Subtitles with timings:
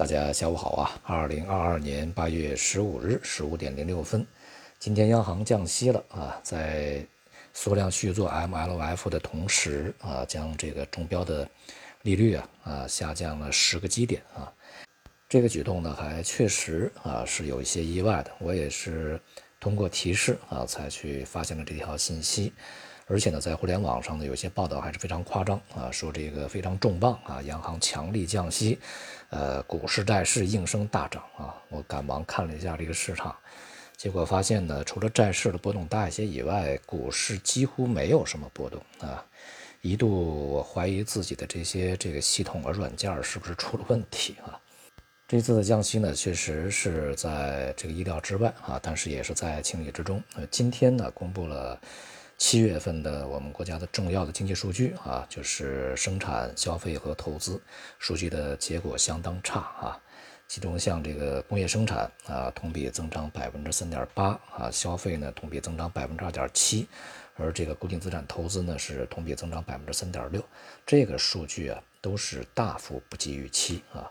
[0.00, 0.98] 大家下午好啊！
[1.04, 4.26] 二零二二年八月十五日十五点零六分，
[4.78, 7.04] 今天央行降息了啊，在
[7.52, 11.46] 缩量续作 MLF 的同时啊，将这个中标的
[12.00, 14.50] 利率啊啊下降了十个基点啊。
[15.28, 18.30] 这个举动呢，还确实啊是有一些意外的。
[18.38, 19.20] 我也是
[19.60, 22.52] 通过提示啊才去发现了这条信息。
[23.06, 28.78] 而且呢，在互联网上呢，有些报道还是非常夸张啊，说这个非常重磅啊，央行强力降息，
[29.30, 31.52] 呃，股市债市应声大涨啊。
[31.70, 33.34] 我赶忙看了一下这个市场，
[33.96, 39.26] 结果发现呢，除了债市的波动大一些以外，股市几乎没有什么波动啊。
[39.82, 44.59] 一度我怀疑自己的这些这个系统和软件是不是出了问题啊。
[45.30, 50.20] 这次的降息呢，确实是在这个意料之外啊，但是也是在情理之中。
[50.34, 51.80] 呃，今天呢，公布了。
[52.36, 57.62] 七月份的我们国家的重要的经济数据啊，就是生产、消费和投资
[58.00, 59.96] 数据的结果相当差啊。
[60.48, 66.88] 其中像这个工业生产啊，同比增长百分之三点八啊，消费呢同比增长百分之二点七，
[67.36, 70.44] 而这个固定资产投资呢是同比增长百分之三点六，
[70.84, 74.10] 这个数据啊都是大幅不及预期啊。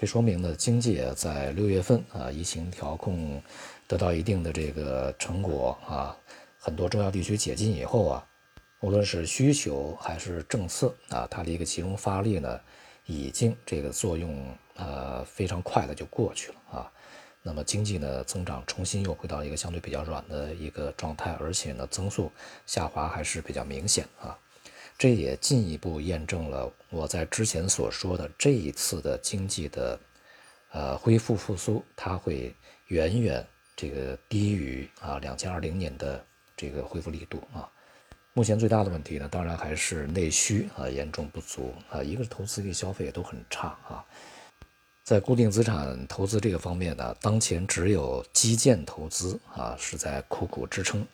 [0.00, 3.42] 这说明呢，经济在六月份啊，疫情调控
[3.88, 6.16] 得到一定的这个成果啊。
[6.56, 8.24] 很多重要地区解禁以后啊，
[8.78, 12.60] 无论是需求还是政策啊，它的一个集中发力呢，
[13.06, 16.92] 已经这个作用呃非常快的就过去了啊。
[17.42, 22.30] 那么经济呢增长重新又回到一个相对比较软的一个状态，而且呢增速
[22.66, 24.38] 下滑还是比较明显啊。
[24.98, 29.98] 这也进一步验证了我在之前所说的这一次的经济的
[30.72, 32.54] 呃恢复复苏，它会
[32.88, 36.22] 远远这个低于啊两千二零年的。
[36.60, 37.70] 这个恢复力度啊，
[38.32, 44.04] 目前最大的问题呢，当然还是内需啊严重不足啊，一个是投资，一个消费都很差啊。
[45.04, 51.06] 在固定资产投资这个方面呢，当前只有基建投资啊是在苦苦支撑。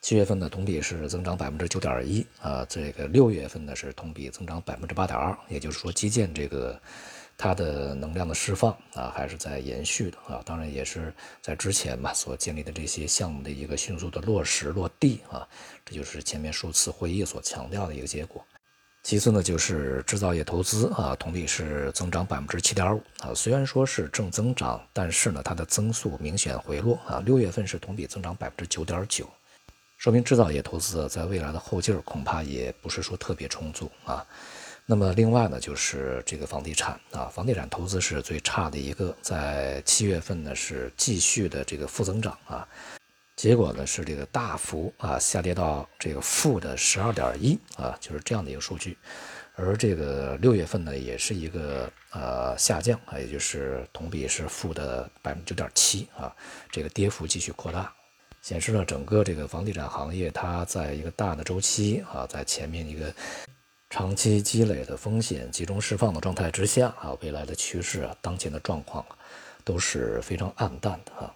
[0.00, 6.80] 七月份的同比是增长百分之九点一啊，这个六月份呢是同比增长百分之八点二，也就是说基建这个。
[7.40, 15.46] 它的能量的释放啊，还是在延续的啊，当然也是在之前嘛所建立的这些项目的一个迅速的落实落地啊，
[15.84, 18.44] 这就是前面数次会议所强调的一个结果。
[19.04, 29.30] 其次呢，就是制造业投资啊，同比是增长百分之七点五啊，虽然说是正增长，但是呢，它的增速明显回落啊，六月份是同比增长百分之九点九，
[29.98, 34.24] 说明制造业投资在未来的后劲儿恐怕也不是说特别充足啊。
[34.86, 42.66] 那么另外呢，就是这个房地产啊，房地产投资是最差的一个，在七月份呢是继续的这个负增长啊，
[43.34, 48.96] 结果呢是这个大幅啊下跌到这个负的十二点一啊，就是这样的一个数据，
[49.56, 56.34] 而这个六月份呢也是一个呃下降啊，也就是同比是负的百分之九点七啊，
[56.70, 57.92] 这个跌幅继续扩大，
[58.48, 63.12] 显示了整个这个房地产行业它在一个大的周期啊，在前面一个。
[63.90, 69.04] 长期积累的风险集中释放的状态之下啊，未来的趋势啊，当前的状况
[69.64, 71.34] 都是非常暗淡的啊。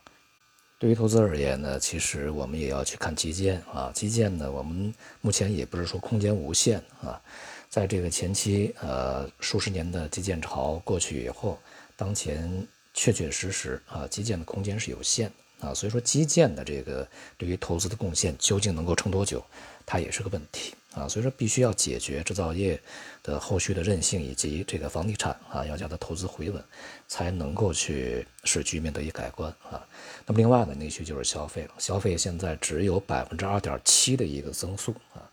[0.78, 3.90] 对于投资而言呢，其实我们也要去看基建啊。
[3.94, 7.20] 基建呢，我们目前也不是说空间无限啊。
[7.68, 11.58] 在这个前期呃数十年的基建潮过去以后，
[11.94, 15.72] 当前确确实实啊，基建的空间是有限的啊。
[15.72, 17.08] 所以说，基建的这个
[17.38, 19.42] 对于投资的贡献究竟能够撑多久，
[19.86, 20.74] 它也是个问题。
[20.94, 22.78] 啊，所以说必须要解决制造业
[23.22, 26.62] 的后续的韧性，以及这个房地产啊，要叫它投资回稳，
[27.08, 29.80] 才能够去使局面得以改观啊。
[30.26, 35.24] 那么另外呢，内需就是消费了，消费现在只有百分之二点七的一个增速啊，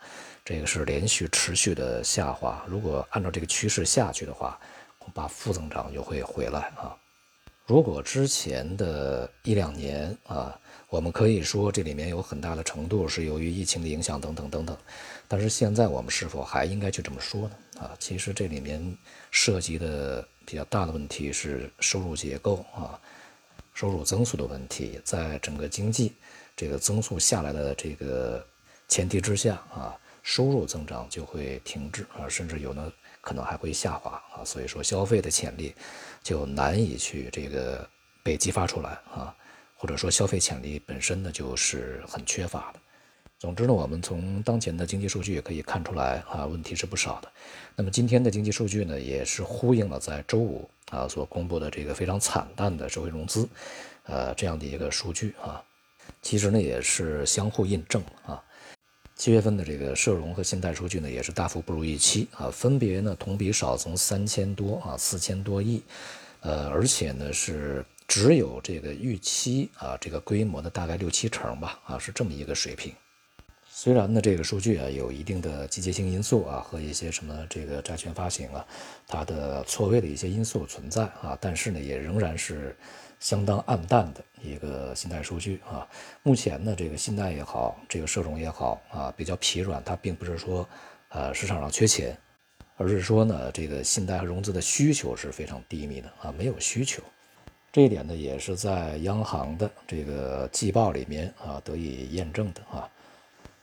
[0.45, 2.63] 这个是连续持续的下滑。
[2.65, 4.57] 如果按照这个趋势下去的话，
[4.97, 6.95] 恐怕负增长就会回来啊。
[7.69, 10.59] 如果之前的一两年啊。
[10.89, 14.75] 我们可以说，这里面有很大的程度是由于疫情的影响，等等等等。
[15.27, 17.51] 但是现在我们是否还应该去这么说呢？
[17.77, 18.97] 啊，其实这里面
[19.29, 22.99] 涉及的比较大的问题是收入结构啊，
[23.75, 24.99] 收入增速的问题。
[25.03, 26.13] 在整个经济
[26.55, 28.43] 这个增速下来的这个
[28.87, 29.95] 前提之下啊，
[30.29, 34.45] 收入增长就会停滞啊，甚至有呢可能还会下滑啊。
[34.45, 35.73] 所以说，消费的潜力
[36.21, 37.89] 就难以去这个
[38.21, 39.35] 被激发出来啊。
[39.75, 42.79] 或者说消费潜力本身呢就是很缺乏的。
[43.39, 47.31] 总之呢，我们从当前的经济数据也可以看出来啊，问题是不少的。
[47.75, 53.49] 那么今天的经济数据呢，也是呼应了在周五啊所公布的这个非常惨淡的社会融资，
[54.03, 55.63] 呃这样的一个数据啊，
[56.21, 58.43] 其实呢也是相互印证啊。
[59.19, 65.83] 七月份的这个社融和信贷数据呢，也是大幅不如预期啊，分别呢同比少从三千多啊四千多亿。
[66.39, 72.93] 呃，而且呢是只有这个预期啊，这个规模的大概六七成吧，啊，是这么一个水平。
[73.69, 78.65] 虽然呢，这个数据啊有一定的季节性因素啊和一些什么这个债券发行啊，
[79.05, 82.73] 它的错位的一些因素存在啊，但是呢，也仍然是
[83.19, 85.87] 相当暗淡的一个信贷数据啊。
[86.23, 90.67] 目前呢，这个信贷也好，这个社融也好啊，比较疲软，它并不是说
[91.09, 92.17] 呃市场上缺钱，
[92.77, 97.03] 而是说呢，这个信贷和融资的需求是非常低迷的啊，没有需求。
[97.71, 102.89] 这一点呢，也是在央行的这个季报里面啊得以验证的啊。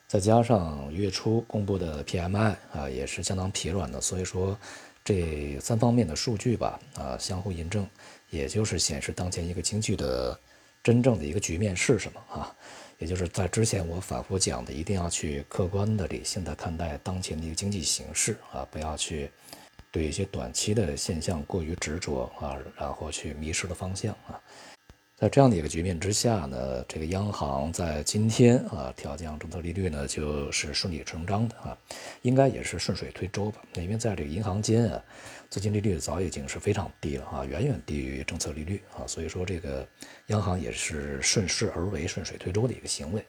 [0.07, 4.57] 再加上月初公布的 PMI 啊，也是相当疲软的，所以说
[5.03, 7.85] 这三方面的数据吧，啊，相互印证，
[8.37, 10.39] 也就是显示当前一个经济的
[10.83, 12.55] 真正的一个局面是什么啊？
[12.99, 19.31] 也就是在之前我反复讲的，一定要去客观的、理性的看待当前的一个经济形势啊，不要去
[19.91, 24.41] 对一些短期的现象过于执着啊，然后去迷失了方向啊。
[25.19, 31.77] 在这样的一个局面之下呢，这个央行在今天啊调降政策利率呢，就是顺理成章的啊，
[32.23, 33.63] 应该也是顺水推舟吧。
[33.75, 35.03] 因为在这个银行间啊，
[35.49, 39.87] 资金利率早已经是非常低了啊，远远低于政策利率啊，所以说这个
[40.27, 43.25] 央行也是顺势而为、顺水推舟的一个行为。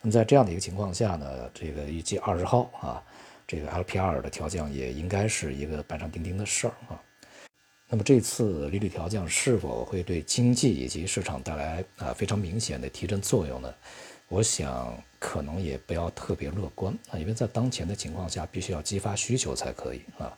[0.00, 3.02] 那么在这样的一个情况下呢，这个预计二十号啊，
[3.46, 7.00] 这个 LPR 的调降也应该是一个板上钉钉的事儿啊。
[7.88, 13.72] 那么这次利率调降是否会对经济以及市场带来啊非常明显的提振作用呢？
[14.28, 20.36] 我想可能也不要特别乐观啊，因为在当前的情况下，必须要激发需求才可以啊。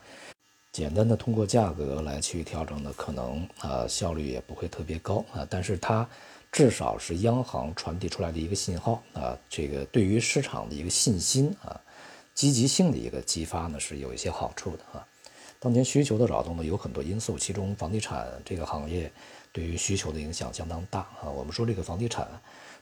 [0.78, 6.08] 简单的通过价格来去调整呢，可能啊效率也不会特别高啊，但是它
[6.52, 11.80] 至少是央行传递出来的一个信号啊，这个对于市场的一个信心啊
[12.32, 15.04] 积极性的一个激发呢是有一些好处的啊。
[15.60, 19.10] 当前需求的扰动呢有很多因素，其中房地产这个行业
[19.52, 21.28] 对于需求的影响相当大啊。
[21.28, 22.28] 我们说这个房地产，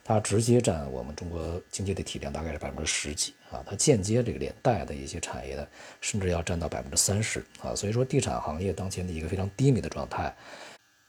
[0.03, 5.67] 它直接占我们中国经济的体量大概是百分之十几啊，它间接这个连带的一些产业呢，
[6.01, 7.73] 甚至要占到百分之三十啊。
[7.73, 10.31] 所以说，地产行业当前的一个非常低迷的状态，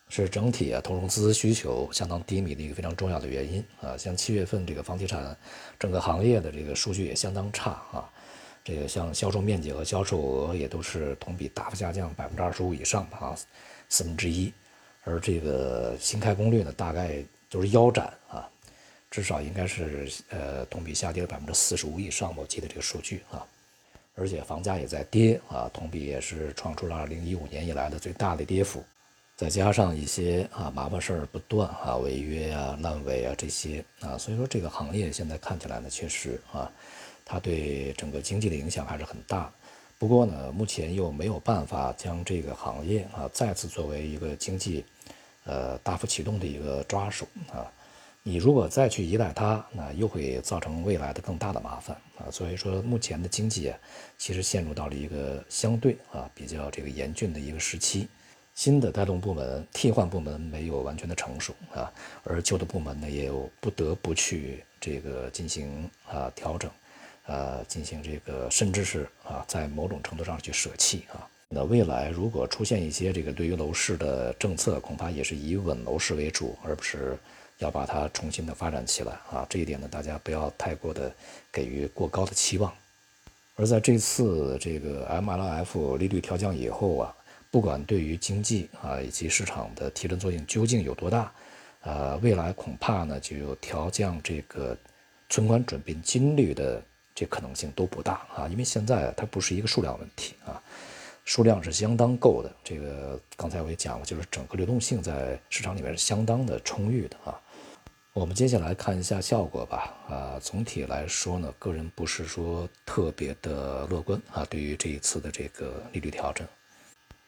[0.09, 3.95] 是整体啊投融资需求相当低迷的一个非常重要的原因啊。
[3.95, 5.37] 像七月份这个房地产
[5.79, 8.11] 整个行业的这个数据也相当差啊。
[8.65, 13.35] 这个像销售面积和销售额也都是同比大幅下降百分之二十五以上的啊，
[13.89, 14.53] 四分之一，
[15.05, 18.47] 而这个新开工率呢，大概都是腰斩啊，
[19.11, 23.47] 至少应该是呃同比下跌了百分之四十五以上，我记得这个数据啊，
[24.15, 28.85] 而且房价也在跌啊，同比也是创出了二零一五年以来的最大的跌幅，
[29.35, 36.71] 再加上一些啊麻烦事儿不断啊，违约啊、烂尾啊这些啊，所以说这个行业现在看起来呢，确实啊。
[37.31, 39.53] 它对整个经济的影响还是很大，
[39.99, 44.83] 不过呢，目前又没有办法将这个行业啊再次作为一个经济，
[45.45, 47.71] 呃大幅启动的一个抓手啊。
[48.23, 52.31] 你如果再去依赖它，那又会造成未来的更大的麻烦啊。
[52.31, 53.79] 所以说，目前的经济啊，
[54.17, 58.09] 其实陷入到了一个相对啊比较这个严峻的一个时期。
[58.55, 61.93] 新的带动部门、替换部门没有完全的成熟啊，
[62.25, 66.69] 而旧的部门呢，也有不得不去这个进行啊调整。
[67.29, 71.29] 呃，进行这个，甚至是啊，在某种程度上去舍弃啊。
[71.51, 77.19] 那未来如果出现一些这个对于楼市的政策，恐怕也是以稳楼市为主，而不是
[77.59, 79.47] 要把它重新的发展起来啊。
[79.47, 81.15] 这一点呢，大家不要太过的
[81.53, 82.73] 给予过高的期望。
[83.57, 87.15] 而在这次这个 MLF 利率调降以后啊，
[87.51, 91.31] 不管对于经济啊以及市场的提振作用究竟有多大，
[91.83, 94.75] 呃，未来恐怕呢就有调降这个
[95.29, 96.83] 存款准备金率的。
[97.19, 100.63] 这可能性都不大啊，因为现在它不是一个数量问题啊，
[101.25, 102.53] 数量是相当够的。
[102.63, 107.35] 这个刚才我也讲了，就是整个流动性在市场里面是相当的充裕的啊。
[108.13, 109.97] 我们接下来看一下效果吧。
[110.09, 116.47] 啊，总体来说呢，个人不是说特别的乐观啊，对于这一次的这个利率调整，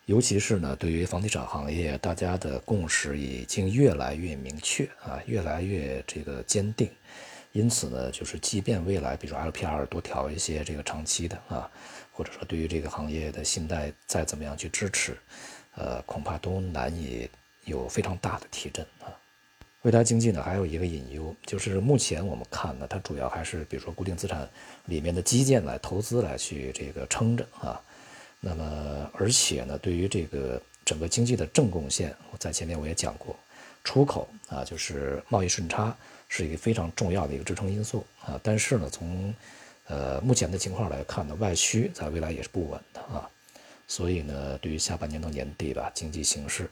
[0.06, 6.88] 尤其是呢，对于房地产行业，大家的共识已经越来越明确啊，越来越这个坚定。
[7.52, 11.68] 因此呢，就是即便未来，比如说 LPR 多调一些这个长期的啊，
[12.12, 15.16] 或者说对于这个行业的信贷再怎么样去支持，
[15.74, 17.28] 呃，恐怕都难以
[17.64, 19.10] 有非常大的提振啊。
[19.82, 24.48] 未来经济呢，还有一个隐忧，就是目前我们看呢，它主要还是比如说固定资产
[24.84, 27.80] 里面的基建来投资来去这个撑着啊。
[28.40, 33.34] 那么而且呢，对于这个整个经济的正贡献，我在前面我也讲过，
[33.84, 35.96] 出口啊，就是贸易顺差。
[36.32, 39.34] 是一个非常重要的一个支撑因素啊，但是呢，从
[39.88, 43.28] 呃目前的情况来看呢，外需在未来也是不稳的啊，
[43.88, 46.70] 所以呢，对于下半年到年底吧，经济形势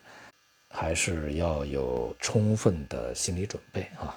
[0.70, 4.16] 还是要有充分的心理准备啊。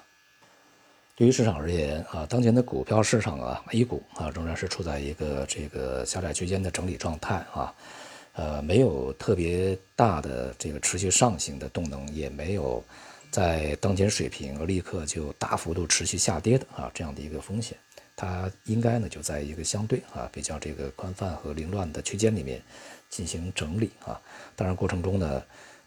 [1.15, 7.73] 对于市场而言啊，当前的股票市场啊，A 股啊，仍然是处在一个这个狭窄区间的整理状态啊，
[8.33, 12.83] 呃，没有特别大的这个持续上行的动能，也没有
[13.29, 17.77] 在当前水平立刻就大幅度持续下跌的啊这样的一个风险。
[18.15, 22.61] 它应该呢就在一个相对啊比较这个宽泛和凌乱的区间里面
[23.09, 24.19] 进行整理啊，
[24.55, 25.41] 当然过程中呢，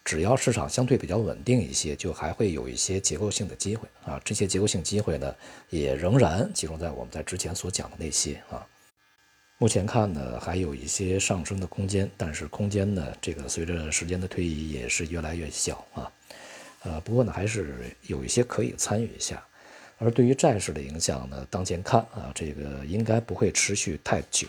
[0.04, 5.32] 只要市场相对比较稳定一些，就还会有一些结构性的机会啊，这些结构性机会呢
[5.70, 8.66] 也仍然集中在我们在之前所讲的那些啊，
[9.64, 16.12] 目前看呢还有一些上升的空间，但是空间呢这个随着时间的推移也是越来越小啊，
[16.83, 19.42] 呃不过呢还是有一些可以参与一下。
[19.97, 24.47] 而对于债市的影响呢，当前看啊，这个应该不会持续太久。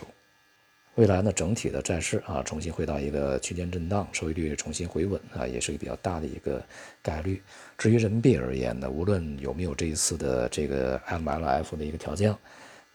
[0.96, 6.62] 未来呢，整体的债市啊，重新回到一个区间震荡，收益率重新回稳啊，也是一个比较大的一个
[7.00, 7.40] 概率。
[7.78, 12.38] 至于人民币而言呢，无论有没有这一次的这个 MLF 的一个调降，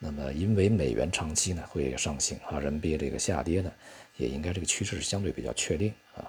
[0.03, 3.71] 那么因为美元长期呢会上行啊，人民币这个下跌呢，
[4.17, 6.25] 也应该这个趋势是相对比较确定啊。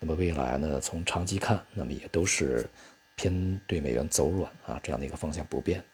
[0.00, 2.68] 那么未来呢，从长期看，那么也都是。
[3.14, 5.84] 偏对美元走软啊，这样的一个方向不变。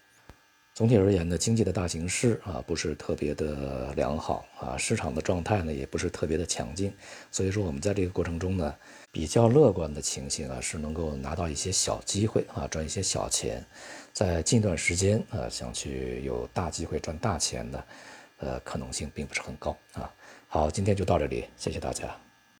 [0.78, 6.94] 总体而言呢，经济的大形势啊不是特别的良好啊，市场的状态呢也不是特别的强劲。
[7.32, 8.72] 所以说，我们在这个过程中呢，
[9.10, 13.60] 比较乐观的情形啊是能够拿到一些小机会啊，赚一些小钱。
[14.12, 17.84] 在近段时间啊，想去有大机会赚大钱的，
[18.36, 20.08] 呃，可能性并不是很高啊。
[20.46, 22.27] 好，今天就到这里，谢谢大家。